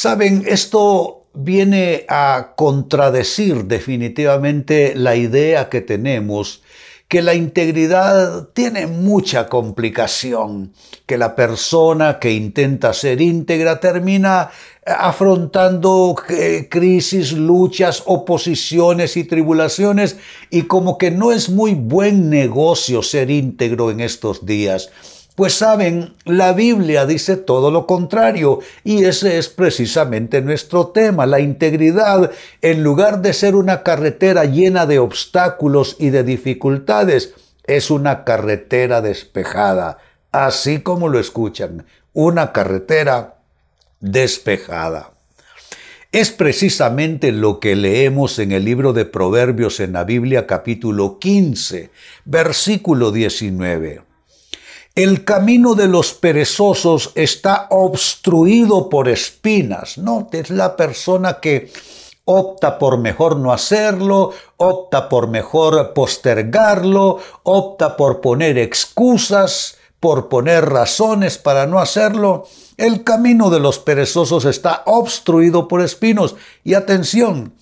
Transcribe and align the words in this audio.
Saben, 0.00 0.44
esto 0.46 1.24
viene 1.34 2.04
a 2.08 2.52
contradecir 2.56 3.64
definitivamente 3.64 4.94
la 4.94 5.16
idea 5.16 5.68
que 5.68 5.80
tenemos 5.80 6.62
que 7.08 7.20
la 7.20 7.34
integridad 7.34 8.50
tiene 8.50 8.86
mucha 8.86 9.48
complicación, 9.48 10.72
que 11.04 11.18
la 11.18 11.34
persona 11.34 12.20
que 12.20 12.32
intenta 12.32 12.92
ser 12.92 13.20
íntegra 13.20 13.80
termina 13.80 14.50
afrontando 14.86 16.14
eh, 16.28 16.68
crisis, 16.70 17.32
luchas, 17.32 18.04
oposiciones 18.06 19.16
y 19.16 19.24
tribulaciones 19.24 20.16
y 20.48 20.62
como 20.62 20.96
que 20.96 21.10
no 21.10 21.32
es 21.32 21.48
muy 21.48 21.74
buen 21.74 22.30
negocio 22.30 23.02
ser 23.02 23.32
íntegro 23.32 23.90
en 23.90 23.98
estos 23.98 24.46
días. 24.46 24.90
Pues 25.38 25.54
saben, 25.54 26.16
la 26.24 26.52
Biblia 26.52 27.06
dice 27.06 27.36
todo 27.36 27.70
lo 27.70 27.86
contrario 27.86 28.58
y 28.82 29.04
ese 29.04 29.38
es 29.38 29.48
precisamente 29.48 30.42
nuestro 30.42 30.88
tema. 30.88 31.26
La 31.26 31.38
integridad, 31.38 32.32
en 32.60 32.82
lugar 32.82 33.22
de 33.22 33.32
ser 33.32 33.54
una 33.54 33.84
carretera 33.84 34.46
llena 34.46 34.84
de 34.84 34.98
obstáculos 34.98 35.94
y 36.00 36.10
de 36.10 36.24
dificultades, 36.24 37.34
es 37.68 37.92
una 37.92 38.24
carretera 38.24 39.00
despejada, 39.00 39.98
así 40.32 40.80
como 40.80 41.06
lo 41.06 41.20
escuchan, 41.20 41.86
una 42.14 42.50
carretera 42.50 43.36
despejada. 44.00 45.12
Es 46.10 46.32
precisamente 46.32 47.30
lo 47.30 47.60
que 47.60 47.76
leemos 47.76 48.40
en 48.40 48.50
el 48.50 48.64
libro 48.64 48.92
de 48.92 49.04
Proverbios 49.04 49.78
en 49.78 49.92
la 49.92 50.02
Biblia 50.02 50.48
capítulo 50.48 51.20
15, 51.20 51.90
versículo 52.24 53.12
19. 53.12 54.07
El 54.98 55.24
camino 55.24 55.76
de 55.76 55.86
los 55.86 56.12
perezosos 56.12 57.12
está 57.14 57.68
obstruido 57.70 58.88
por 58.88 59.08
espinas, 59.08 59.96
¿no? 59.96 60.26
Es 60.32 60.50
la 60.50 60.74
persona 60.74 61.38
que 61.38 61.70
opta 62.24 62.80
por 62.80 62.98
mejor 62.98 63.36
no 63.36 63.52
hacerlo, 63.52 64.32
opta 64.56 65.08
por 65.08 65.28
mejor 65.28 65.92
postergarlo, 65.94 67.20
opta 67.44 67.96
por 67.96 68.20
poner 68.20 68.58
excusas, 68.58 69.76
por 70.00 70.28
poner 70.28 70.68
razones 70.68 71.38
para 71.38 71.68
no 71.68 71.78
hacerlo. 71.78 72.48
El 72.76 73.04
camino 73.04 73.50
de 73.50 73.60
los 73.60 73.78
perezosos 73.78 74.46
está 74.46 74.82
obstruido 74.86 75.68
por 75.68 75.80
espinos. 75.80 76.34
Y 76.64 76.74
atención, 76.74 77.52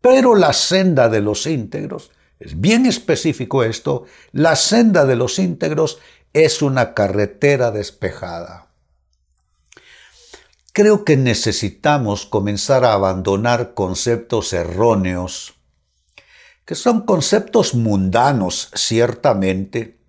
pero 0.00 0.36
la 0.36 0.52
senda 0.52 1.08
de 1.08 1.22
los 1.22 1.48
íntegros, 1.48 2.12
es 2.38 2.60
bien 2.60 2.86
específico 2.86 3.64
esto, 3.64 4.04
la 4.30 4.54
senda 4.54 5.06
de 5.06 5.16
los 5.16 5.40
íntegros 5.40 5.98
es 6.34 6.62
una 6.62 6.94
carretera 6.94 7.70
despejada. 7.70 8.66
Creo 10.72 11.04
que 11.04 11.16
necesitamos 11.16 12.26
comenzar 12.26 12.84
a 12.84 12.92
abandonar 12.92 13.74
conceptos 13.74 14.52
erróneos, 14.52 15.54
que 16.64 16.74
son 16.74 17.02
conceptos 17.02 17.74
mundanos, 17.74 18.70
ciertamente, 18.74 20.00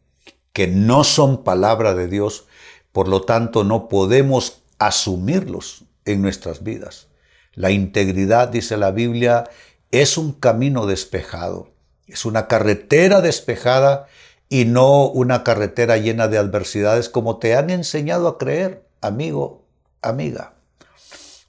que 0.52 0.68
no 0.68 1.04
son 1.04 1.44
palabra 1.44 1.94
de 1.94 2.08
Dios, 2.08 2.48
por 2.92 3.08
lo 3.08 3.22
tanto 3.22 3.64
no 3.64 3.88
podemos 3.88 4.64
asumirlos 4.80 5.84
en 6.06 6.24
nuestras 6.24 6.64
vidas. 6.64 7.08
La 7.54 7.70
integridad, 7.70 8.48
dice 8.48 8.78
la 8.78 8.90
Biblia, 8.90 9.44
es 9.92 10.18
un 10.18 10.34
camino 10.34 10.88
despejado, 10.88 11.70
es 12.08 12.26
una 12.26 12.48
carretera 12.48 13.22
despejada 13.22 14.08
y 14.50 14.66
no 14.66 15.08
una 15.08 15.44
carretera 15.44 15.98
llena 15.98 16.28
de 16.28 16.38
adversidades 16.38 17.10
como 17.10 17.38
te 17.38 17.56
han 17.56 17.70
enseñado 17.70 18.28
a 18.28 18.38
creer, 18.38 18.84
amigo, 19.02 19.64
amiga. 20.02 20.54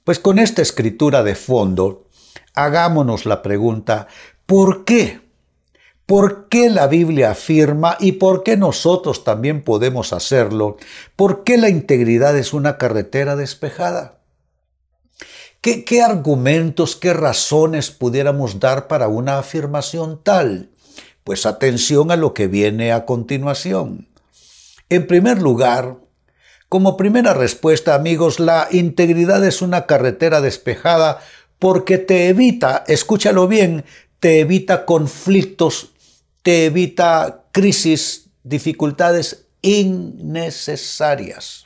Pues 0.03 0.19
con 0.19 0.39
esta 0.39 0.61
escritura 0.61 1.23
de 1.23 1.35
fondo, 1.35 2.05
hagámonos 2.53 3.25
la 3.25 3.41
pregunta, 3.41 4.07
¿por 4.45 4.85
qué? 4.85 5.21
¿Por 6.05 6.47
qué 6.47 6.69
la 6.69 6.87
Biblia 6.87 7.31
afirma 7.31 7.97
y 7.99 8.13
por 8.13 8.43
qué 8.43 8.55
nosotros 8.55 9.25
también 9.25 9.61
podemos 9.63 10.13
hacerlo? 10.13 10.77
¿Por 11.17 11.43
qué 11.43 11.57
la 11.57 11.67
integridad 11.67 12.37
es 12.37 12.53
una 12.53 12.77
carretera 12.77 13.35
despejada? 13.35 14.19
¿Qué, 15.59 15.83
qué 15.83 16.01
argumentos, 16.01 16.95
qué 16.95 17.13
razones 17.13 17.91
pudiéramos 17.91 18.61
dar 18.61 18.87
para 18.87 19.09
una 19.09 19.37
afirmación 19.37 20.21
tal? 20.23 20.69
Pues 21.27 21.45
atención 21.45 22.09
a 22.09 22.15
lo 22.15 22.33
que 22.33 22.47
viene 22.47 22.93
a 22.93 23.03
continuación. 23.03 24.07
En 24.87 25.07
primer 25.07 25.41
lugar, 25.41 25.97
como 26.69 26.95
primera 26.95 27.33
respuesta, 27.33 27.95
amigos, 27.95 28.39
la 28.39 28.69
integridad 28.71 29.45
es 29.45 29.61
una 29.61 29.87
carretera 29.87 30.39
despejada 30.39 31.19
porque 31.59 31.97
te 31.97 32.29
evita, 32.29 32.85
escúchalo 32.87 33.49
bien, 33.49 33.83
te 34.21 34.39
evita 34.39 34.85
conflictos, 34.85 35.89
te 36.43 36.63
evita 36.63 37.43
crisis, 37.51 38.29
dificultades 38.43 39.47
innecesarias. 39.61 41.65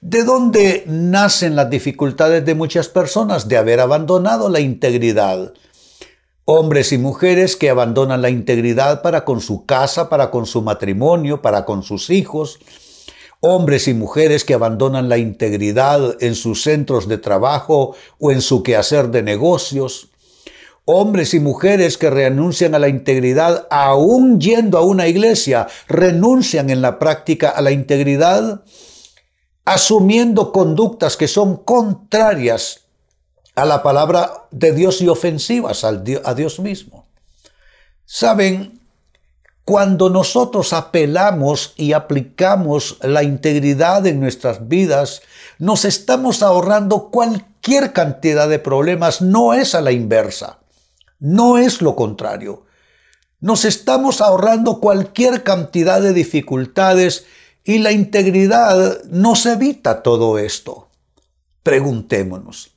¿De 0.00 0.24
dónde 0.24 0.82
nacen 0.88 1.54
las 1.54 1.70
dificultades 1.70 2.44
de 2.44 2.56
muchas 2.56 2.88
personas? 2.88 3.46
De 3.46 3.56
haber 3.56 3.78
abandonado 3.78 4.48
la 4.48 4.58
integridad 4.58 5.54
Hombres 6.44 6.90
y 6.90 6.98
mujeres 6.98 7.54
que 7.54 7.70
abandonan 7.70 8.20
la 8.20 8.28
integridad 8.28 9.00
para 9.00 9.24
con 9.24 9.40
su 9.40 9.64
casa, 9.64 10.08
para 10.08 10.32
con 10.32 10.44
su 10.44 10.60
matrimonio, 10.60 11.40
para 11.40 11.64
con 11.64 11.84
sus 11.84 12.10
hijos. 12.10 12.58
Hombres 13.38 13.86
y 13.86 13.94
mujeres 13.94 14.44
que 14.44 14.54
abandonan 14.54 15.08
la 15.08 15.18
integridad 15.18 16.16
en 16.20 16.34
sus 16.34 16.64
centros 16.64 17.06
de 17.06 17.18
trabajo 17.18 17.94
o 18.18 18.32
en 18.32 18.40
su 18.40 18.64
quehacer 18.64 19.10
de 19.10 19.22
negocios. 19.22 20.08
Hombres 20.84 21.32
y 21.32 21.38
mujeres 21.38 21.96
que 21.96 22.10
renuncian 22.10 22.74
a 22.74 22.80
la 22.80 22.88
integridad 22.88 23.68
aún 23.70 24.40
yendo 24.40 24.78
a 24.78 24.84
una 24.84 25.06
iglesia, 25.06 25.68
renuncian 25.86 26.70
en 26.70 26.82
la 26.82 26.98
práctica 26.98 27.50
a 27.50 27.62
la 27.62 27.70
integridad, 27.70 28.64
asumiendo 29.64 30.50
conductas 30.50 31.16
que 31.16 31.28
son 31.28 31.58
contrarias 31.58 32.81
a 33.54 33.64
la 33.64 33.82
palabra 33.82 34.46
de 34.50 34.72
Dios 34.72 35.00
y 35.00 35.08
ofensivas 35.08 35.84
a 35.84 35.92
Dios 36.34 36.58
mismo. 36.58 37.06
Saben, 38.04 38.80
cuando 39.64 40.10
nosotros 40.10 40.72
apelamos 40.72 41.72
y 41.76 41.92
aplicamos 41.92 42.98
la 43.02 43.22
integridad 43.22 44.06
en 44.06 44.20
nuestras 44.20 44.68
vidas, 44.68 45.22
nos 45.58 45.84
estamos 45.84 46.42
ahorrando 46.42 47.10
cualquier 47.10 47.92
cantidad 47.92 48.48
de 48.48 48.58
problemas, 48.58 49.22
no 49.22 49.54
es 49.54 49.74
a 49.74 49.80
la 49.80 49.92
inversa, 49.92 50.58
no 51.20 51.58
es 51.58 51.80
lo 51.80 51.94
contrario. 51.94 52.64
Nos 53.40 53.64
estamos 53.64 54.20
ahorrando 54.20 54.80
cualquier 54.80 55.42
cantidad 55.42 56.00
de 56.00 56.12
dificultades 56.12 57.26
y 57.64 57.78
la 57.78 57.92
integridad 57.92 59.04
nos 59.04 59.46
evita 59.46 60.02
todo 60.02 60.38
esto. 60.38 60.88
Preguntémonos, 61.62 62.71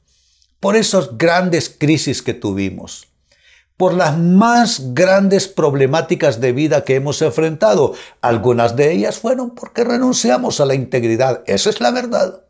por 0.65 0.75
esas 0.75 1.19
grandes 1.19 1.69
crisis 1.69 2.23
que 2.23 2.33
tuvimos, 2.33 3.07
por 3.77 3.94
las 3.94 4.17
más 4.17 4.95
grandes 4.95 5.47
problemáticas 5.47 6.41
de 6.41 6.53
vida 6.53 6.83
que 6.83 6.95
hemos 6.95 7.21
enfrentado. 7.21 7.94
Algunas 8.19 8.75
de 8.75 8.91
ellas 8.91 9.19
fueron 9.19 9.51
porque 9.51 9.83
renunciamos 9.83 10.59
a 10.59 10.65
la 10.65 10.73
integridad. 10.73 11.44
Esa 11.45 11.69
es 11.69 11.81
la 11.81 11.91
verdad. 11.91 12.45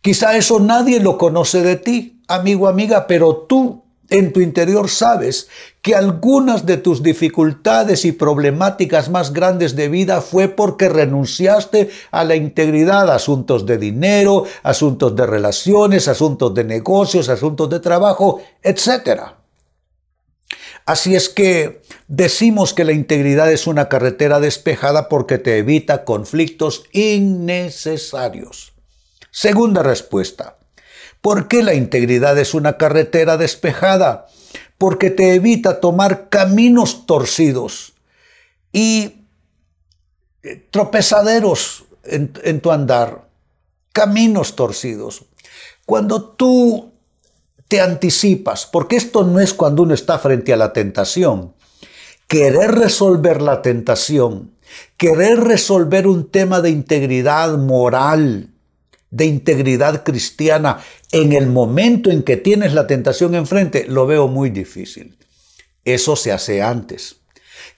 Quizá 0.00 0.38
eso 0.38 0.58
nadie 0.58 1.00
lo 1.00 1.18
conoce 1.18 1.60
de 1.60 1.76
ti, 1.76 2.22
amigo, 2.28 2.66
amiga, 2.66 3.06
pero 3.06 3.36
tú 3.46 3.84
en 4.10 4.32
tu 4.32 4.40
interior 4.40 4.88
sabes 4.90 5.48
que 5.82 5.94
algunas 5.94 6.66
de 6.66 6.76
tus 6.76 7.02
dificultades 7.02 8.04
y 8.04 8.12
problemáticas 8.12 9.08
más 9.08 9.32
grandes 9.32 9.76
de 9.76 9.88
vida 9.88 10.20
fue 10.20 10.48
porque 10.48 10.88
renunciaste 10.88 11.90
a 12.10 12.24
la 12.24 12.36
integridad, 12.36 13.10
asuntos 13.10 13.64
de 13.64 13.78
dinero, 13.78 14.44
asuntos 14.62 15.16
de 15.16 15.26
relaciones, 15.26 16.08
asuntos 16.08 16.52
de 16.54 16.64
negocios, 16.64 17.28
asuntos 17.28 17.70
de 17.70 17.80
trabajo, 17.80 18.42
etc. 18.62 19.22
Así 20.84 21.14
es 21.14 21.28
que 21.28 21.82
decimos 22.08 22.74
que 22.74 22.84
la 22.84 22.92
integridad 22.92 23.50
es 23.50 23.66
una 23.66 23.88
carretera 23.88 24.40
despejada 24.40 25.08
porque 25.08 25.38
te 25.38 25.58
evita 25.58 26.04
conflictos 26.04 26.84
innecesarios. 26.92 28.72
Segunda 29.30 29.82
respuesta 29.82 30.59
¿Por 31.20 31.48
qué 31.48 31.62
la 31.62 31.74
integridad 31.74 32.38
es 32.38 32.54
una 32.54 32.76
carretera 32.78 33.36
despejada? 33.36 34.26
Porque 34.78 35.10
te 35.10 35.34
evita 35.34 35.80
tomar 35.80 36.28
caminos 36.28 37.06
torcidos 37.06 37.92
y 38.72 39.26
eh, 40.42 40.66
tropezaderos 40.70 41.84
en, 42.04 42.32
en 42.42 42.60
tu 42.60 42.70
andar, 42.70 43.28
caminos 43.92 44.56
torcidos. 44.56 45.26
Cuando 45.84 46.22
tú 46.22 46.92
te 47.68 47.80
anticipas, 47.80 48.66
porque 48.66 48.96
esto 48.96 49.22
no 49.24 49.38
es 49.38 49.54
cuando 49.54 49.82
uno 49.82 49.94
está 49.94 50.18
frente 50.18 50.52
a 50.52 50.56
la 50.56 50.72
tentación, 50.72 51.54
querer 52.26 52.72
resolver 52.72 53.42
la 53.42 53.60
tentación, 53.60 54.52
querer 54.96 55.40
resolver 55.40 56.06
un 56.06 56.30
tema 56.30 56.60
de 56.60 56.70
integridad 56.70 57.58
moral, 57.58 58.49
de 59.10 59.26
integridad 59.26 60.04
cristiana 60.04 60.78
en 61.12 61.32
el 61.32 61.48
momento 61.48 62.10
en 62.10 62.22
que 62.22 62.36
tienes 62.36 62.74
la 62.74 62.86
tentación 62.86 63.34
enfrente, 63.34 63.86
lo 63.88 64.06
veo 64.06 64.28
muy 64.28 64.50
difícil. 64.50 65.16
Eso 65.84 66.16
se 66.16 66.32
hace 66.32 66.62
antes. 66.62 67.16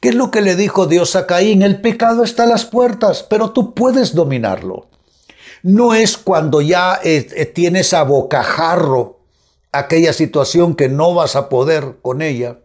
¿Qué 0.00 0.10
es 0.10 0.14
lo 0.14 0.30
que 0.30 0.42
le 0.42 0.56
dijo 0.56 0.86
Dios 0.86 1.16
a 1.16 1.26
Caín? 1.26 1.62
El 1.62 1.80
pecado 1.80 2.24
está 2.24 2.42
a 2.42 2.46
las 2.46 2.64
puertas, 2.64 3.22
pero 3.22 3.50
tú 3.52 3.74
puedes 3.74 4.14
dominarlo. 4.14 4.88
No 5.62 5.94
es 5.94 6.18
cuando 6.18 6.60
ya 6.60 6.98
eh, 7.04 7.28
eh, 7.36 7.46
tienes 7.46 7.94
a 7.94 8.02
bocajarro 8.02 9.20
aquella 9.70 10.12
situación 10.12 10.74
que 10.74 10.88
no 10.88 11.14
vas 11.14 11.36
a 11.36 11.48
poder 11.48 11.98
con 12.02 12.20
ella 12.20 12.58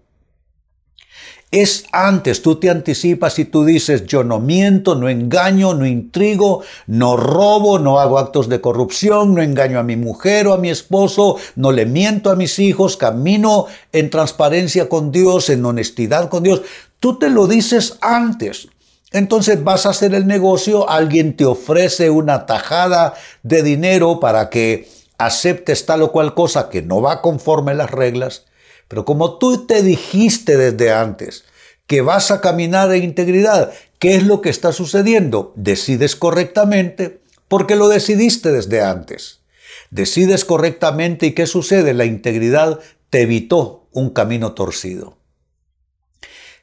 es 1.52 1.86
antes, 1.94 2.42
tú 2.42 2.60
te 2.60 2.70
anticipas 2.70 3.40
y 3.40 3.46
tú 3.46 3.64
dices, 3.64 4.06
yo 4.06 4.26
no 4.26 4.40
miento, 4.40 4.96
no 4.96 5.08
engaño, 5.08 5.74
no 5.74 5.86
intrigo, 5.86 6.62
no 6.88 7.16
robo, 7.16 7.80
no 7.80 8.00
hago 8.00 8.20
actos 8.20 8.50
de 8.50 8.60
corrupción, 8.60 9.34
no 9.34 9.42
engaño 9.42 9.80
a 9.80 9.84
mi 9.84 9.96
mujer 9.96 10.48
o 10.48 10.54
a 10.54 10.58
mi 10.58 10.70
esposo, 10.70 11.38
no 11.56 11.72
le 11.72 11.86
miento 11.86 12.32
a 12.32 12.36
mis 12.36 12.60
hijos, 12.60 12.98
camino 12.98 13.68
en 13.94 14.10
transparencia 14.10 14.90
con 14.90 15.12
Dios, 15.14 15.50
en 15.50 15.64
honestidad 15.64 16.28
con 16.28 16.44
Dios. 16.44 16.64
Tú 17.00 17.18
te 17.18 17.30
lo 17.30 17.48
dices 17.48 17.98
antes. 18.02 18.68
Entonces 19.14 19.64
vas 19.64 19.86
a 19.86 19.92
hacer 19.92 20.14
el 20.14 20.28
negocio, 20.28 20.90
alguien 20.90 21.38
te 21.38 21.46
ofrece 21.46 22.10
una 22.10 22.46
tajada 22.46 23.14
de 23.44 23.64
dinero 23.64 24.20
para 24.20 24.50
que 24.50 24.90
aceptes 25.18 25.86
tal 25.86 26.02
o 26.02 26.12
cual 26.12 26.34
cosa 26.34 26.70
que 26.70 26.82
no 26.82 27.02
va 27.02 27.22
conforme 27.22 27.72
a 27.72 27.76
las 27.76 27.90
reglas. 27.90 28.47
Pero 28.88 29.06
como 29.06 29.38
tú 29.38 29.66
te 29.66 29.84
dijiste 29.84 30.58
desde 30.58 30.92
antes 30.92 31.46
que 31.88 32.02
vas 32.02 32.32
a 32.32 32.42
caminar 32.42 32.92
en 32.94 33.04
integridad, 33.04 33.72
¿qué 34.00 34.16
es 34.16 34.24
lo 34.24 34.42
que 34.42 34.50
está 34.50 34.74
sucediendo? 34.74 35.54
Decides 35.56 36.16
correctamente 36.16 37.22
porque 37.48 37.76
lo 37.76 37.88
decidiste 37.88 38.52
desde 38.52 38.82
antes. 38.82 39.40
Decides 39.90 40.44
correctamente 40.44 41.28
y 41.28 41.32
¿qué 41.34 41.48
sucede? 41.48 41.94
La 41.94 42.06
integridad 42.06 42.80
te 43.10 43.22
evitó 43.22 43.88
un 43.92 44.10
camino 44.10 44.54
torcido. 44.54 45.18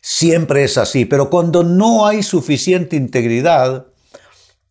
Siempre 0.00 0.64
es 0.64 0.76
así, 0.76 1.06
pero 1.06 1.30
cuando 1.30 1.62
no 1.62 2.06
hay 2.06 2.22
suficiente 2.22 2.96
integridad, 2.96 3.86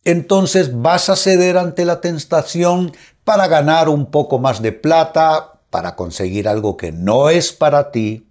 entonces 0.04 0.80
vas 0.80 1.08
a 1.08 1.16
ceder 1.16 1.58
ante 1.58 1.84
la 1.84 2.00
tentación 2.00 2.92
para 3.24 3.48
ganar 3.48 3.88
un 3.88 4.10
poco 4.10 4.38
más 4.38 4.62
de 4.62 4.70
plata, 4.70 5.53
para 5.74 5.96
conseguir 5.96 6.46
algo 6.46 6.76
que 6.76 6.92
no 6.92 7.30
es 7.30 7.52
para 7.52 7.90
ti, 7.90 8.28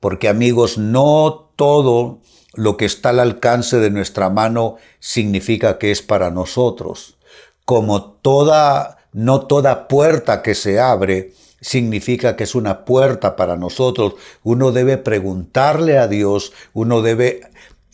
porque 0.00 0.30
amigos, 0.30 0.78
no 0.78 1.50
todo 1.56 2.20
lo 2.54 2.78
que 2.78 2.86
está 2.86 3.10
al 3.10 3.20
alcance 3.20 3.76
de 3.80 3.90
nuestra 3.90 4.30
mano 4.30 4.76
significa 4.98 5.76
que 5.76 5.90
es 5.90 6.00
para 6.00 6.30
nosotros. 6.30 7.18
Como 7.66 8.02
toda, 8.12 8.96
no 9.12 9.42
toda 9.42 9.88
puerta 9.88 10.40
que 10.40 10.54
se 10.54 10.80
abre 10.80 11.34
significa 11.60 12.34
que 12.34 12.44
es 12.44 12.54
una 12.54 12.86
puerta 12.86 13.36
para 13.36 13.56
nosotros. 13.56 14.14
Uno 14.42 14.72
debe 14.72 14.96
preguntarle 14.96 15.98
a 15.98 16.08
Dios, 16.08 16.54
uno 16.72 17.02
debe 17.02 17.42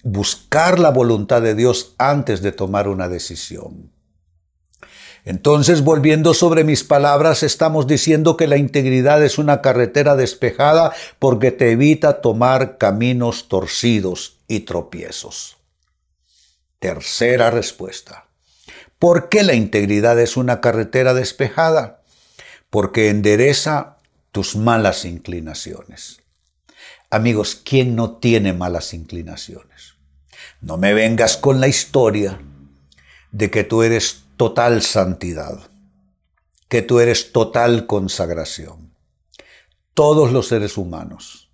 buscar 0.04 0.78
la 0.78 0.90
voluntad 0.90 1.42
de 1.42 1.56
Dios 1.56 1.96
antes 1.98 2.40
de 2.40 2.52
tomar 2.52 2.86
una 2.86 3.08
decisión. 3.08 3.90
Entonces, 5.24 5.82
volviendo 5.82 6.34
sobre 6.34 6.64
mis 6.64 6.84
palabras, 6.84 7.42
estamos 7.42 7.86
diciendo 7.86 8.36
que 8.36 8.46
la 8.46 8.56
integridad 8.56 9.22
es 9.22 9.38
una 9.38 9.60
carretera 9.60 10.16
despejada 10.16 10.92
porque 11.18 11.50
te 11.50 11.72
evita 11.72 12.20
tomar 12.20 12.78
caminos 12.78 13.48
torcidos 13.48 14.38
y 14.48 14.60
tropiezos. 14.60 15.58
Tercera 16.78 17.50
respuesta. 17.50 18.26
¿Por 18.98 19.28
qué 19.28 19.42
la 19.42 19.54
integridad 19.54 20.18
es 20.18 20.36
una 20.36 20.60
carretera 20.60 21.14
despejada? 21.14 22.02
Porque 22.70 23.08
endereza 23.08 23.98
tus 24.32 24.56
malas 24.56 25.04
inclinaciones. 25.04 26.20
Amigos, 27.10 27.60
¿quién 27.62 27.96
no 27.96 28.12
tiene 28.18 28.52
malas 28.52 28.94
inclinaciones? 28.94 29.94
No 30.60 30.76
me 30.76 30.94
vengas 30.94 31.36
con 31.36 31.60
la 31.60 31.68
historia 31.68 32.40
de 33.32 33.50
que 33.50 33.64
tú 33.64 33.82
eres 33.82 34.24
total 34.40 34.80
santidad, 34.80 35.70
que 36.68 36.80
tú 36.80 36.98
eres 36.98 37.30
total 37.30 37.86
consagración. 37.86 38.94
Todos 39.92 40.32
los 40.32 40.48
seres 40.48 40.78
humanos, 40.78 41.50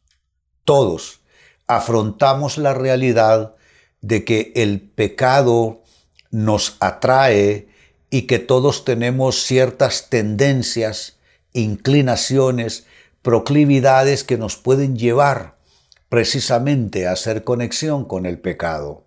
todos, 0.63 1.19
afrontamos 1.67 2.59
la 2.59 2.75
realidad 2.75 3.57
de 4.03 4.25
que 4.25 4.53
el 4.55 4.81
pecado 4.81 5.83
nos 6.31 6.77
atrae 6.79 7.67
y 8.09 8.29
que 8.29 8.39
todos 8.39 8.85
tenemos 8.85 9.43
ciertas 9.43 10.09
tendencias, 10.09 11.19
inclinaciones, 11.55 12.87
proclividades 13.21 14.23
que 14.23 14.39
nos 14.39 14.57
pueden 14.57 14.97
llevar 14.97 15.59
precisamente 16.09 17.09
a 17.09 17.15
hacer 17.15 17.43
conexión 17.43 18.05
con 18.05 18.27
el 18.27 18.39
pecado. 18.39 19.03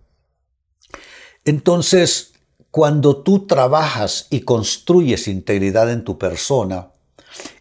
Entonces, 1.46 2.29
cuando 2.70 3.22
tú 3.22 3.46
trabajas 3.46 4.26
y 4.30 4.40
construyes 4.40 5.28
integridad 5.28 5.90
en 5.90 6.04
tu 6.04 6.18
persona, 6.18 6.90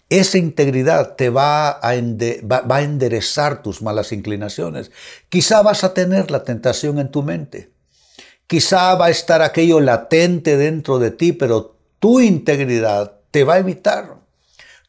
esa 0.10 0.38
integridad 0.38 1.16
te 1.16 1.30
va 1.30 1.80
a, 1.82 1.96
enderezar 1.96 3.62
tus 3.62 3.82
malas 3.82 4.12
inclinaciones. 4.12 4.92
Quizá 5.30 5.62
vas 5.62 5.84
a 5.84 5.94
tener 5.94 6.32
la 6.32 6.44
tentación 6.44 7.00
en 7.00 7.12
tu 7.12 7.22
mente. 7.22 7.72
Quizá 8.48 8.96
va 8.96 9.08
a 9.08 9.12
estar 9.12 9.44
aquello 9.44 9.80
latente 9.80 10.58
dentro 10.58 10.98
de 10.98 11.12
ti, 11.12 11.34
pero 11.34 11.78
tu 12.00 12.20
integridad 12.20 13.20
te 13.30 13.44
va 13.44 13.56
a 13.56 13.60
evitar. 13.60 14.18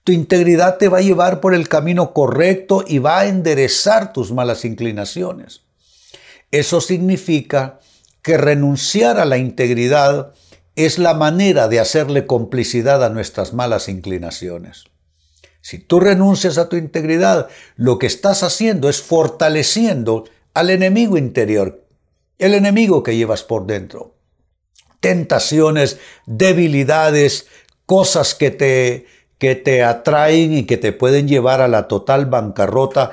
Tu 0.05 0.13
integridad 0.13 0.79
te 0.79 0.89
va 0.89 0.99
a 0.99 1.03
llevar 1.03 1.41
por 1.41 1.55
el 1.55 1.69
camino 1.69 2.15
correcto 2.15 2.85
y 2.87 2.99
va 2.99 3.21
a 3.21 3.27
enderezar 3.27 4.15
tus 4.15 4.33
malas 4.33 4.65
inclinaciones. 4.65 5.61
Eso 6.51 6.81
significa 6.81 7.81
que 8.23 8.37
renunciar 8.37 9.19
a 9.19 9.25
la 9.25 9.39
integridad 9.39 10.33
es 10.77 10.99
la 10.99 11.15
manera 11.15 11.69
de 11.69 11.81
hacerle 11.81 12.27
complicidad 12.27 13.05
a 13.05 13.11
nuestras 13.11 13.53
malas 13.53 13.89
inclinaciones. 13.89 14.85
Si 15.63 15.79
tú 15.79 16.01
renuncias 16.01 16.59
a 16.59 16.69
tu 16.69 16.77
integridad, 16.77 17.49
lo 17.77 17.99
que 17.99 18.07
estás 18.07 18.43
haciendo 18.43 18.89
es 18.89 19.03
fortaleciendo 19.03 20.25
al 20.55 20.71
enemigo 20.71 21.19
interior, 21.19 21.85
el 22.39 22.55
enemigo 22.55 23.03
que 23.03 23.17
llevas 23.17 23.43
por 23.43 23.67
dentro. 23.67 24.15
Tentaciones, 25.01 25.99
debilidades, 26.27 27.47
cosas 27.85 28.35
que 28.35 28.51
te, 28.51 29.07
que 29.39 29.55
te 29.55 29.83
atraen 29.83 30.53
y 30.55 30.65
que 30.65 30.77
te 30.77 30.93
pueden 30.93 31.29
llevar 31.29 31.61
a 31.61 31.69
la 31.69 31.89
total 31.89 32.27
bancarrota. 32.27 33.13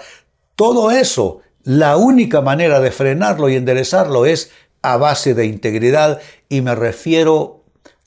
Todo 0.55 0.91
eso, 0.91 1.41
la 1.63 1.97
única 1.97 2.41
manera 2.41 2.79
de 2.79 2.91
frenarlo 2.91 3.49
y 3.49 3.55
enderezarlo 3.55 4.25
es 4.25 4.51
a 4.87 4.97
base 4.97 5.33
de 5.33 5.45
integridad 5.45 6.21
y 6.47 6.61
me 6.61 6.73
refiero 6.73 7.65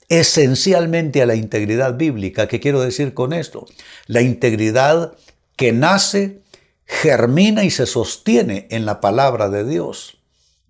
esencialmente 0.08 1.20
a 1.20 1.26
la 1.26 1.34
integridad 1.34 1.96
bíblica. 1.96 2.48
¿Qué 2.48 2.58
quiero 2.58 2.80
decir 2.80 3.12
con 3.12 3.34
esto? 3.34 3.66
La 4.06 4.22
integridad 4.22 5.12
que 5.56 5.72
nace, 5.72 6.40
germina 6.86 7.64
y 7.64 7.70
se 7.70 7.84
sostiene 7.86 8.66
en 8.70 8.86
la 8.86 9.00
palabra 9.00 9.50
de 9.50 9.64
Dios. 9.64 10.16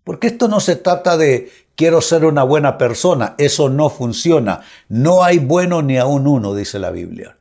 Porque 0.03 0.27
esto 0.27 0.49
no 0.49 0.59
se 0.59 0.75
trata 0.75 1.17
de 1.17 1.51
quiero 1.77 2.01
ser 2.01 2.25
una 2.25 2.43
buena 2.43 2.77
persona, 2.77 3.37
eso 3.39 3.71
no 3.71 3.89
funciona. 3.89 4.63
No 4.89 5.23
hay 5.23 5.39
bueno 5.39 5.81
ni 5.81 5.97
aún 5.97 6.27
uno, 6.27 6.55
dice 6.55 6.81
la 6.81 6.91
Biblia. 6.91 7.37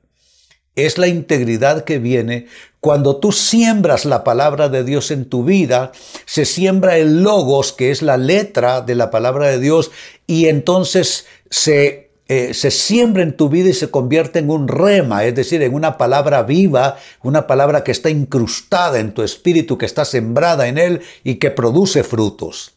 Es 0.86 0.98
la 0.98 1.07
integridad 1.07 1.83
que 1.83 2.00
viene 2.00 2.48
cuando 2.79 3.17
tú 3.17 3.31
siembras 3.31 4.05
la 4.05 4.24
palabra 4.24 4.69
de 4.69 4.83
Dios 4.83 5.12
en 5.12 5.25
tu 5.25 5.43
vida, 5.43 5.91
se 6.25 6.45
siembra 6.45 6.98
el 6.98 7.24
logos, 7.24 7.74
que 7.74 7.91
es 7.91 8.01
la 8.01 8.17
letra 8.17 8.81
de 8.81 8.95
la 8.95 9.12
palabra 9.12 9.50
de 9.50 9.59
Dios, 9.59 9.91
y 10.27 10.48
entonces 10.48 11.25
se, 11.50 12.12
eh, 12.29 12.53
se 12.53 12.71
siembra 12.71 13.24
en 13.24 13.36
tu 13.36 13.50
vida 13.50 13.69
y 13.69 13.74
se 13.74 13.91
convierte 13.91 14.39
en 14.39 14.50
un 14.50 14.69
rema, 14.69 15.25
es 15.25 15.36
decir, 15.36 15.62
en 15.62 15.74
una 15.74 15.98
palabra 15.98 16.43
viva, 16.43 16.98
una 17.21 17.48
palabra 17.48 17.83
que 17.83 17.91
está 17.91 18.09
incrustada 18.09 19.00
en 19.00 19.13
tu 19.13 19.24
espíritu, 19.24 19.77
que 19.77 19.86
está 19.86 20.05
sembrada 20.05 20.67
en 20.67 20.77
él 20.77 21.01
y 21.24 21.36
que 21.36 21.51
produce 21.51 22.03
frutos. 22.03 22.75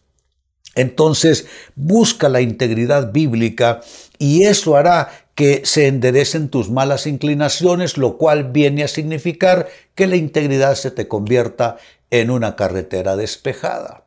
Entonces, 0.74 1.46
busca 1.74 2.28
la 2.28 2.40
integridad 2.40 3.12
bíblica 3.12 3.82
y 4.18 4.44
eso 4.44 4.76
hará 4.76 5.21
que 5.34 5.62
se 5.64 5.86
enderecen 5.86 6.48
tus 6.48 6.70
malas 6.70 7.06
inclinaciones, 7.06 7.96
lo 7.96 8.18
cual 8.18 8.52
viene 8.52 8.84
a 8.84 8.88
significar 8.88 9.68
que 9.94 10.06
la 10.06 10.16
integridad 10.16 10.74
se 10.74 10.90
te 10.90 11.08
convierta 11.08 11.78
en 12.10 12.30
una 12.30 12.56
carretera 12.56 13.16
despejada. 13.16 14.04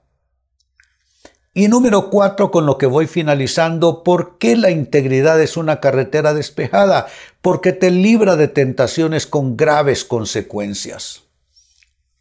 Y 1.58 1.70
número 1.70 2.10
cuatro, 2.10 2.52
con 2.52 2.66
lo 2.66 2.78
que 2.78 2.86
voy 2.86 3.08
finalizando, 3.08 4.04
¿por 4.04 4.38
qué 4.38 4.58
la 4.58 4.72
integridad 4.72 5.42
es 5.42 5.56
una 5.56 5.80
carretera 5.80 6.34
despejada? 6.34 7.08
Porque 7.42 7.72
te 7.72 7.92
libra 7.92 8.36
de 8.36 8.50
tentaciones 8.50 9.26
con 9.26 9.56
graves 9.56 10.04
consecuencias. 10.04 11.24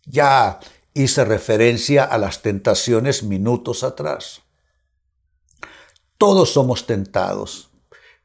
Ya 0.07 0.61
hice 0.95 1.25
referencia 1.25 2.05
a 2.05 2.17
las 2.17 2.43
tentaciones 2.43 3.25
minutos 3.25 3.83
atrás. 3.83 4.43
Todos 6.17 6.53
somos 6.53 6.87
tentados, 6.87 7.71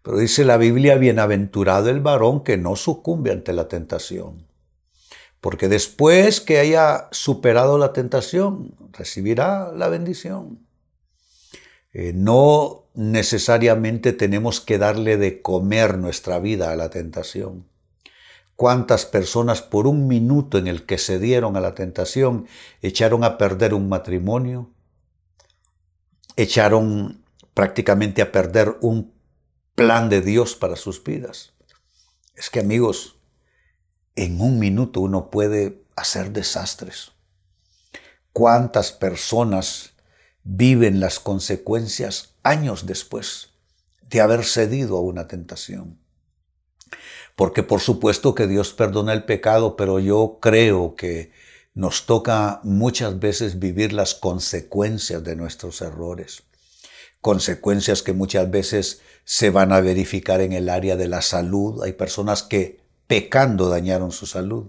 pero 0.02 0.18
dice 0.18 0.46
la 0.46 0.58
Biblia, 0.58 0.96
bienaventurado 0.96 1.90
el 1.90 2.00
varón 2.00 2.44
que 2.44 2.58
no 2.58 2.76
sucumbe 2.76 3.32
ante 3.32 3.54
la 3.54 3.68
tentación. 3.68 4.48
Porque 5.42 5.68
después 5.68 6.42
que 6.42 6.60
haya 6.60 7.08
superado 7.12 7.78
la 7.78 7.94
tentación, 7.94 8.76
recibirá 8.92 9.72
la 9.72 9.88
bendición. 9.88 10.66
Eh, 11.94 12.14
no 12.14 12.86
necesariamente 12.94 14.14
tenemos 14.14 14.62
que 14.62 14.78
darle 14.78 15.18
de 15.18 15.42
comer 15.42 15.98
nuestra 15.98 16.40
vida 16.40 16.72
a 16.72 16.76
la 16.76 16.90
tentación. 16.90 17.66
¿Cuántas 18.56 19.06
personas 19.06 19.62
por 19.62 19.88
un 19.88 20.08
minuto 20.08 20.58
en 20.58 20.68
el 20.68 20.86
que 20.86 20.98
se 20.98 21.18
dieron 21.18 21.56
a 21.56 21.62
la 21.62 21.76
tentación 21.76 22.46
echaron 22.82 23.24
a 23.24 23.38
perder 23.38 23.74
un 23.74 23.88
matrimonio? 23.88 24.70
Echaron 26.36 27.24
prácticamente 27.54 28.22
a 28.22 28.32
perder 28.32 28.76
un 28.82 29.14
plan 29.88 30.10
de 30.10 30.22
Dios 30.22 30.56
para 30.56 30.76
sus 30.76 31.04
vidas. 31.04 31.54
Es 32.36 32.50
que 32.50 32.60
amigos, 32.60 33.18
en 34.16 34.42
un 34.42 34.60
minuto 34.60 35.00
uno 35.02 35.30
puede 35.30 35.84
hacer 35.96 36.32
desastres. 36.32 37.12
¿Cuántas 38.34 38.92
personas 38.92 39.94
viven 40.44 41.00
las 41.00 41.20
consecuencias 41.20 42.36
años 42.44 42.86
después 42.86 43.50
de 44.10 44.22
haber 44.22 44.44
cedido 44.44 44.98
a 44.98 45.02
una 45.02 45.28
tentación. 45.28 46.00
Porque 47.36 47.64
por 47.64 47.80
supuesto 47.80 48.36
que 48.36 48.48
Dios 48.48 48.74
perdona 48.74 49.14
el 49.14 49.26
pecado, 49.26 49.76
pero 49.76 50.00
yo 50.00 50.40
creo 50.42 50.96
que 50.96 51.32
nos 51.74 52.06
toca 52.06 52.60
muchas 52.64 53.20
veces 53.20 53.60
vivir 53.60 53.94
las 53.94 54.16
consecuencias 54.16 55.24
de 55.24 55.36
nuestros 55.36 55.82
errores. 55.82 56.44
Consecuencias 57.22 58.02
que 58.02 58.14
muchas 58.14 58.50
veces 58.50 59.02
se 59.26 59.50
van 59.50 59.74
a 59.74 59.82
verificar 59.82 60.40
en 60.42 60.54
el 60.54 60.70
área 60.70 60.96
de 60.96 61.08
la 61.08 61.22
salud. 61.22 61.84
Hay 61.84 61.94
personas 61.94 62.44
que 62.44 62.80
pecando 63.08 63.70
dañaron 63.70 64.12
su 64.12 64.26
salud. 64.26 64.68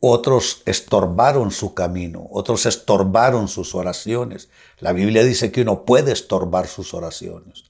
Otros 0.00 0.62
estorbaron 0.66 1.50
su 1.50 1.72
camino, 1.74 2.26
otros 2.30 2.66
estorbaron 2.66 3.48
sus 3.48 3.74
oraciones. 3.74 4.50
La 4.78 4.92
Biblia 4.92 5.24
dice 5.24 5.52
que 5.52 5.62
uno 5.62 5.84
puede 5.84 6.12
estorbar 6.12 6.66
sus 6.66 6.92
oraciones. 6.94 7.64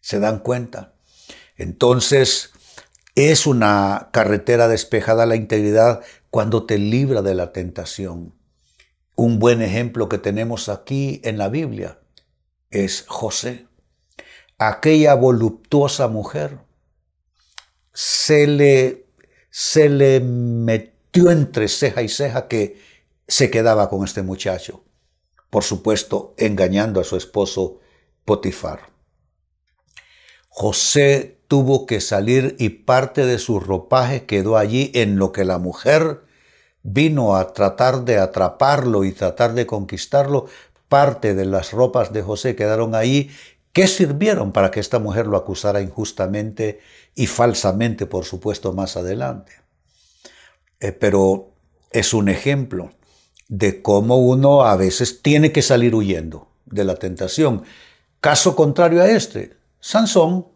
¿Se 0.00 0.20
dan 0.20 0.38
cuenta? 0.38 0.94
Entonces, 1.56 2.52
es 3.14 3.46
una 3.46 4.10
carretera 4.12 4.68
despejada 4.68 5.26
la 5.26 5.34
integridad 5.34 6.02
cuando 6.30 6.64
te 6.64 6.78
libra 6.78 7.22
de 7.22 7.34
la 7.34 7.52
tentación. 7.52 8.34
Un 9.16 9.38
buen 9.38 9.62
ejemplo 9.62 10.08
que 10.08 10.18
tenemos 10.18 10.68
aquí 10.68 11.20
en 11.24 11.38
la 11.38 11.48
Biblia 11.48 11.98
es 12.70 13.04
José. 13.06 13.66
Aquella 14.58 15.14
voluptuosa 15.14 16.08
mujer 16.08 16.58
se 17.92 18.46
le, 18.46 19.06
se 19.50 19.88
le 19.88 20.20
metió 20.20 21.30
entre 21.30 21.68
ceja 21.68 22.02
y 22.02 22.08
ceja 22.08 22.48
que 22.48 22.80
se 23.26 23.50
quedaba 23.50 23.88
con 23.88 24.04
este 24.04 24.22
muchacho. 24.22 24.84
Por 25.50 25.64
supuesto, 25.64 26.34
engañando 26.36 27.00
a 27.00 27.04
su 27.04 27.16
esposo 27.16 27.80
Potifar. 28.24 28.90
José 30.48 31.40
tuvo 31.48 31.86
que 31.86 32.00
salir 32.00 32.56
y 32.58 32.68
parte 32.70 33.24
de 33.24 33.38
su 33.38 33.58
ropaje 33.58 34.26
quedó 34.26 34.58
allí 34.58 34.90
en 34.94 35.16
lo 35.16 35.32
que 35.32 35.44
la 35.44 35.58
mujer 35.58 36.22
vino 36.82 37.36
a 37.36 37.52
tratar 37.52 38.04
de 38.04 38.18
atraparlo 38.18 39.04
y 39.04 39.12
tratar 39.12 39.54
de 39.54 39.66
conquistarlo. 39.66 40.46
Parte 40.88 41.34
de 41.34 41.44
las 41.44 41.72
ropas 41.72 42.12
de 42.12 42.22
José 42.22 42.56
quedaron 42.56 42.94
ahí 42.94 43.30
que 43.72 43.86
sirvieron 43.86 44.52
para 44.52 44.70
que 44.70 44.80
esta 44.80 44.98
mujer 44.98 45.26
lo 45.26 45.36
acusara 45.36 45.80
injustamente 45.80 46.80
y 47.14 47.26
falsamente, 47.26 48.06
por 48.06 48.24
supuesto, 48.24 48.72
más 48.72 48.96
adelante. 48.96 49.52
Eh, 50.80 50.92
pero 50.92 51.52
es 51.90 52.14
un 52.14 52.28
ejemplo 52.28 52.92
de 53.48 53.82
cómo 53.82 54.18
uno 54.18 54.62
a 54.62 54.76
veces 54.76 55.22
tiene 55.22 55.52
que 55.52 55.62
salir 55.62 55.94
huyendo 55.94 56.48
de 56.66 56.84
la 56.84 56.96
tentación. 56.96 57.64
Caso 58.20 58.54
contrario 58.56 59.02
a 59.02 59.08
este, 59.08 59.56
Sansón, 59.80 60.48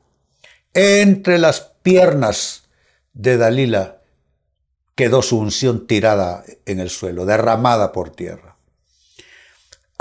entre 0.75 1.39
las 1.39 1.73
piernas 1.83 2.65
de 3.13 3.37
Dalila, 3.37 4.03
quedó 4.95 5.23
su 5.23 5.39
unción 5.39 5.87
tirada 5.87 6.45
en 6.67 6.81
el 6.81 6.91
suelo, 6.91 7.25
derramada 7.25 7.93
por 7.93 8.11
tierra. 8.11 8.52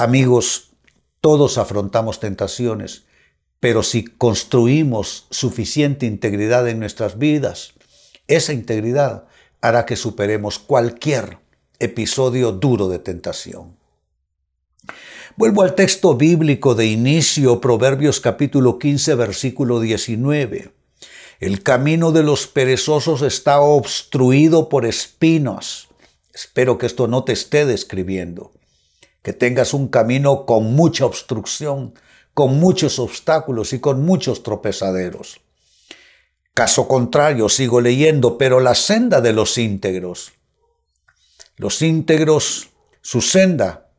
Amigos, 0.01 0.71
todos 1.21 1.59
afrontamos 1.59 2.19
tentaciones, 2.19 3.03
pero 3.59 3.83
si 3.83 4.03
construimos 4.03 5.27
suficiente 5.29 6.07
integridad 6.07 6.67
en 6.67 6.79
nuestras 6.79 7.19
vidas, 7.19 7.73
esa 8.25 8.51
integridad 8.51 9.25
hará 9.61 9.85
que 9.85 9.95
superemos 9.95 10.57
cualquier 10.57 11.37
episodio 11.77 12.51
duro 12.51 12.89
de 12.89 12.97
tentación. 12.97 13.77
Vuelvo 15.35 15.61
al 15.61 15.75
texto 15.75 16.15
bíblico 16.15 16.73
de 16.73 16.87
inicio, 16.87 17.61
Proverbios 17.61 18.19
capítulo 18.19 18.79
15, 18.79 19.13
versículo 19.13 19.79
19. 19.79 20.71
El 21.39 21.61
camino 21.61 22.11
de 22.11 22.23
los 22.23 22.47
perezosos 22.47 23.21
está 23.21 23.61
obstruido 23.61 24.67
por 24.67 24.87
espinos. 24.87 25.89
Espero 26.33 26.79
que 26.79 26.87
esto 26.87 27.07
no 27.07 27.23
te 27.23 27.33
esté 27.33 27.67
describiendo. 27.67 28.51
Que 29.21 29.33
tengas 29.33 29.73
un 29.73 29.87
camino 29.87 30.45
con 30.45 30.73
mucha 30.73 31.05
obstrucción, 31.05 31.93
con 32.33 32.59
muchos 32.59 32.99
obstáculos 32.99 33.73
y 33.73 33.79
con 33.79 34.03
muchos 34.03 34.43
tropezaderos. 34.43 35.41
Caso 36.53 36.87
contrario, 36.87 37.47
sigo 37.49 37.79
leyendo, 37.79 38.37
pero 38.37 38.59
la 38.59 38.75
senda 38.75 39.21
de 39.21 39.33
los 39.33 39.57
íntegros. 39.57 40.33
Los 41.55 41.81
íntegros, 41.81 42.69
su 43.01 43.21
senda 43.21 43.89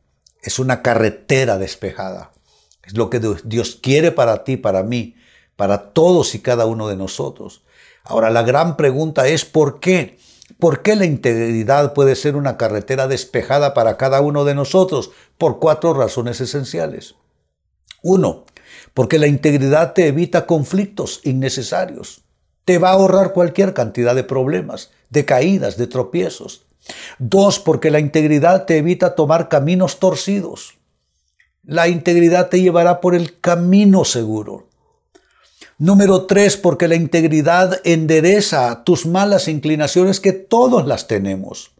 es 0.41 0.59
una 0.59 0.81
carretera 0.81 1.57
despejada. 1.57 2.31
Es 2.83 2.97
lo 2.97 3.09
que 3.09 3.21
Dios 3.45 3.79
quiere 3.81 4.11
para 4.11 4.43
ti, 4.43 4.57
para 4.57 4.83
mí, 4.83 5.15
para 5.55 5.93
todos 5.93 6.35
y 6.35 6.39
cada 6.39 6.65
uno 6.65 6.89
de 6.89 6.97
nosotros. 6.97 7.63
Ahora, 8.03 8.29
la 8.29 8.43
gran 8.43 8.75
pregunta 8.75 9.27
es 9.27 9.45
¿por 9.45 9.79
qué? 9.79 10.19
¿Por 10.59 10.81
qué 10.81 10.95
la 10.95 11.05
integridad 11.05 11.93
puede 11.93 12.15
ser 12.15 12.35
una 12.35 12.57
carretera 12.57 13.07
despejada 13.07 13.73
para 13.73 13.97
cada 13.97 14.21
uno 14.21 14.45
de 14.45 14.55
nosotros? 14.55 15.11
Por 15.37 15.59
cuatro 15.59 15.93
razones 15.93 16.41
esenciales. 16.41 17.15
Uno, 18.01 18.45
porque 18.93 19.19
la 19.19 19.27
integridad 19.27 19.93
te 19.93 20.07
evita 20.07 20.45
conflictos 20.45 21.21
innecesarios 21.23 22.23
te 22.65 22.77
va 22.77 22.89
a 22.89 22.93
ahorrar 22.93 23.33
cualquier 23.33 23.73
cantidad 23.73 24.15
de 24.15 24.23
problemas, 24.23 24.91
de 25.09 25.25
caídas, 25.25 25.77
de 25.77 25.87
tropiezos. 25.87 26.65
Dos, 27.19 27.59
porque 27.59 27.91
la 27.91 27.99
integridad 27.99 28.65
te 28.65 28.77
evita 28.77 29.15
tomar 29.15 29.49
caminos 29.49 29.99
torcidos. 29.99 30.77
La 31.63 31.87
integridad 31.87 32.49
te 32.49 32.61
llevará 32.61 32.99
por 32.99 33.15
el 33.15 33.39
camino 33.39 34.05
seguro. 34.05 34.67
Número 35.83 36.27
tres, 36.27 36.55
porque 36.55 36.87
la 36.87 36.95
integridad 36.95 37.81
endereza 37.83 38.85
tus 38.85 39.05
malas 39.05 39.49
inclinaciones 39.49 40.21
que 40.21 40.31
todos 40.31 40.87
las 40.87 41.07
tenemos. 41.07 41.73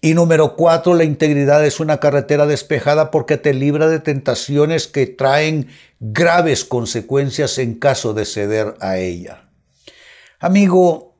Y 0.00 0.14
número 0.14 0.56
cuatro, 0.56 0.94
la 0.94 1.04
integridad 1.04 1.64
es 1.64 1.78
una 1.78 2.00
carretera 2.00 2.46
despejada 2.46 3.12
porque 3.12 3.36
te 3.36 3.54
libra 3.54 3.86
de 3.86 4.00
tentaciones 4.00 4.88
que 4.88 5.06
traen 5.06 5.68
graves 6.00 6.64
consecuencias 6.64 7.58
en 7.58 7.74
caso 7.78 8.14
de 8.14 8.24
ceder 8.24 8.74
a 8.80 8.98
ella. 8.98 9.48
Amigo, 10.40 11.14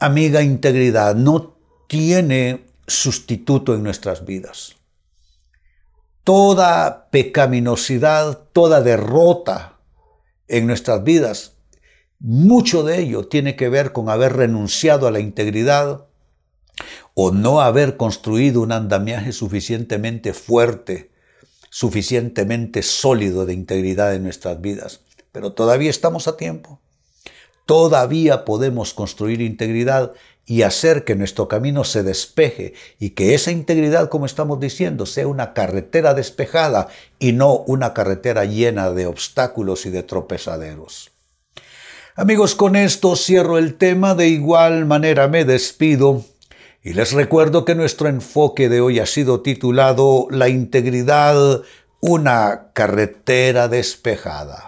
amiga, 0.00 0.42
integridad 0.42 1.14
no 1.14 1.56
tiene 1.86 2.66
sustituto 2.88 3.76
en 3.76 3.84
nuestras 3.84 4.26
vidas. 4.26 4.74
Toda 6.24 7.08
pecaminosidad, 7.12 8.40
toda 8.52 8.80
derrota 8.80 9.77
en 10.48 10.66
nuestras 10.66 11.04
vidas, 11.04 11.54
mucho 12.18 12.82
de 12.82 12.98
ello 12.98 13.28
tiene 13.28 13.54
que 13.54 13.68
ver 13.68 13.92
con 13.92 14.08
haber 14.08 14.34
renunciado 14.34 15.06
a 15.06 15.10
la 15.10 15.20
integridad 15.20 16.06
o 17.14 17.30
no 17.30 17.60
haber 17.60 17.96
construido 17.96 18.60
un 18.60 18.72
andamiaje 18.72 19.32
suficientemente 19.32 20.32
fuerte 20.32 21.10
suficientemente 21.70 22.82
sólido 22.82 23.46
de 23.46 23.52
integridad 23.52 24.14
en 24.14 24.22
nuestras 24.22 24.60
vidas. 24.60 25.00
Pero 25.32 25.52
todavía 25.52 25.90
estamos 25.90 26.28
a 26.28 26.36
tiempo. 26.36 26.80
Todavía 27.66 28.44
podemos 28.44 28.94
construir 28.94 29.40
integridad 29.42 30.12
y 30.48 30.62
hacer 30.62 31.04
que 31.04 31.14
nuestro 31.14 31.46
camino 31.46 31.84
se 31.84 32.02
despeje 32.02 32.72
y 32.98 33.10
que 33.10 33.34
esa 33.34 33.52
integridad, 33.52 34.08
como 34.08 34.24
estamos 34.24 34.58
diciendo, 34.58 35.04
sea 35.04 35.28
una 35.28 35.52
carretera 35.52 36.14
despejada 36.14 36.88
y 37.18 37.32
no 37.32 37.54
una 37.54 37.92
carretera 37.92 38.46
llena 38.46 38.90
de 38.90 39.06
obstáculos 39.06 39.84
y 39.84 39.90
de 39.90 40.02
tropezaderos. 40.02 41.10
Amigos, 42.16 42.54
con 42.54 42.76
esto 42.76 43.14
cierro 43.14 43.58
el 43.58 43.74
tema, 43.74 44.14
de 44.14 44.28
igual 44.28 44.86
manera 44.86 45.28
me 45.28 45.44
despido 45.44 46.24
y 46.82 46.94
les 46.94 47.12
recuerdo 47.12 47.66
que 47.66 47.74
nuestro 47.74 48.08
enfoque 48.08 48.70
de 48.70 48.80
hoy 48.80 49.00
ha 49.00 49.06
sido 49.06 49.42
titulado 49.42 50.28
La 50.30 50.48
integridad, 50.48 51.60
una 52.00 52.70
carretera 52.72 53.68
despejada. 53.68 54.67